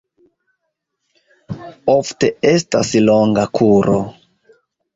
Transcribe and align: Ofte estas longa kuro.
Ofte 1.95 2.31
estas 2.55 2.95
longa 3.11 3.47
kuro. 3.61 4.03